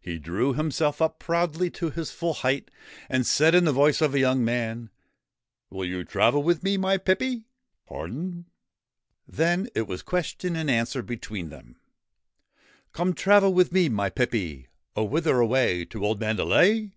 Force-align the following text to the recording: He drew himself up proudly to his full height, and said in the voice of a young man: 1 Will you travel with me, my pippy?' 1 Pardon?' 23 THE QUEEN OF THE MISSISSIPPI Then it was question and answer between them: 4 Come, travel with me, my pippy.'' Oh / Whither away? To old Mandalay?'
He 0.00 0.18
drew 0.18 0.54
himself 0.54 1.02
up 1.02 1.18
proudly 1.18 1.68
to 1.72 1.90
his 1.90 2.10
full 2.10 2.32
height, 2.32 2.70
and 3.10 3.26
said 3.26 3.54
in 3.54 3.66
the 3.66 3.74
voice 3.74 4.00
of 4.00 4.14
a 4.14 4.18
young 4.18 4.42
man: 4.42 4.88
1 5.68 5.78
Will 5.78 5.84
you 5.84 6.02
travel 6.02 6.42
with 6.42 6.62
me, 6.62 6.78
my 6.78 6.96
pippy?' 6.96 7.44
1 7.88 7.88
Pardon?' 7.88 8.18
23 9.26 9.26
THE 9.26 9.36
QUEEN 9.36 9.36
OF 9.36 9.36
THE 9.36 9.42
MISSISSIPPI 9.42 9.44
Then 9.74 9.82
it 9.82 9.86
was 9.86 10.02
question 10.02 10.56
and 10.56 10.70
answer 10.70 11.02
between 11.02 11.48
them: 11.50 11.76
4 12.54 12.64
Come, 12.94 13.12
travel 13.12 13.52
with 13.52 13.70
me, 13.72 13.88
my 13.90 14.08
pippy.'' 14.08 14.68
Oh 14.96 15.04
/ 15.04 15.04
Whither 15.04 15.38
away? 15.40 15.84
To 15.84 16.02
old 16.06 16.20
Mandalay?' 16.20 16.92